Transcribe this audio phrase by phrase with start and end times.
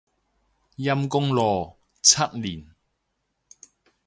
[0.77, 2.65] 陰功咯，七年